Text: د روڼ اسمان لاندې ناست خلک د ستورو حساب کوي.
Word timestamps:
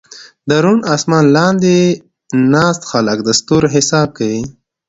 د 0.49 0.51
روڼ 0.63 0.79
اسمان 0.95 1.25
لاندې 1.35 1.75
ناست 2.53 2.81
خلک 2.91 3.17
د 3.23 3.29
ستورو 3.39 3.67
حساب 3.75 4.07
کوي. 4.17 4.43